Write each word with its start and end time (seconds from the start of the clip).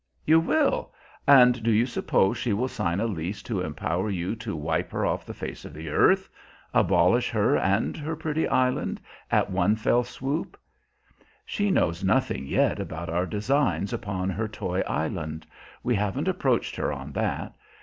"You 0.25 0.39
will! 0.39 0.91
And 1.27 1.61
do 1.61 1.69
you 1.69 1.85
suppose 1.85 2.35
she 2.39 2.53
will 2.53 2.67
sign 2.67 2.99
a 2.99 3.05
lease 3.05 3.43
to 3.43 3.61
empower 3.61 4.09
you 4.09 4.35
to 4.37 4.55
wipe 4.55 4.89
her 4.89 5.05
off 5.05 5.27
the 5.27 5.33
face 5.35 5.63
of 5.63 5.75
the 5.75 5.89
earth 5.89 6.27
abolish 6.73 7.29
her 7.29 7.55
and 7.55 7.95
her 7.97 8.15
pretty 8.15 8.47
island 8.47 8.99
at 9.29 9.51
one 9.51 9.75
fell 9.75 10.03
swoop?" 10.03 10.57
"She 11.45 11.69
knows 11.69 12.03
nothing 12.03 12.47
yet 12.47 12.79
about 12.79 13.09
our 13.09 13.27
designs 13.27 13.93
upon 13.93 14.31
her 14.31 14.47
toy 14.47 14.79
island. 14.87 15.45
We 15.83 15.93
haven't 15.93 16.27
approached 16.27 16.75
her 16.77 16.91
on 16.91 17.11
that. 17.11 17.53